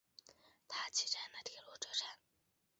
[0.67, 2.17] 大崎站的铁路车站。